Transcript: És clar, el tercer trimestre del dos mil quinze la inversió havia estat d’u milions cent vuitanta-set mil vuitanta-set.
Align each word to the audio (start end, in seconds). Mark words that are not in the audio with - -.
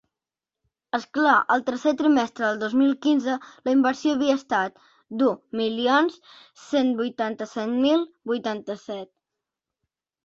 És 0.97 1.03
clar, 1.17 1.33
el 1.55 1.61
tercer 1.65 1.91
trimestre 1.99 2.45
del 2.47 2.57
dos 2.63 2.73
mil 2.79 2.95
quinze 3.07 3.35
la 3.69 3.75
inversió 3.77 4.15
havia 4.15 4.37
estat 4.39 4.81
d’u 5.21 5.29
milions 5.61 6.19
cent 6.65 6.93
vuitanta-set 7.03 7.77
mil 7.87 8.05
vuitanta-set. 8.33 9.13